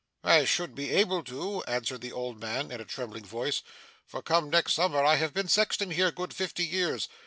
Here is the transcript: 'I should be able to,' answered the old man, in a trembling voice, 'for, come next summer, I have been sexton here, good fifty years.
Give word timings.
'I 0.23 0.45
should 0.45 0.73
be 0.73 0.89
able 0.89 1.23
to,' 1.23 1.61
answered 1.65 2.01
the 2.01 2.11
old 2.11 2.39
man, 2.39 2.71
in 2.71 2.81
a 2.81 2.85
trembling 2.85 3.23
voice, 3.23 3.61
'for, 4.03 4.23
come 4.23 4.49
next 4.49 4.73
summer, 4.73 5.03
I 5.05 5.17
have 5.17 5.31
been 5.31 5.47
sexton 5.47 5.91
here, 5.91 6.09
good 6.09 6.33
fifty 6.33 6.65
years. 6.65 7.07